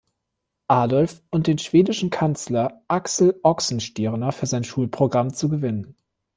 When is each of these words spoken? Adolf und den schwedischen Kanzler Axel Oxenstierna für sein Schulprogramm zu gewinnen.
Adolf 0.67 1.21
und 1.29 1.45
den 1.45 1.59
schwedischen 1.59 2.09
Kanzler 2.09 2.83
Axel 2.87 3.39
Oxenstierna 3.43 4.31
für 4.31 4.47
sein 4.47 4.63
Schulprogramm 4.63 5.31
zu 5.31 5.47
gewinnen. 5.47 5.95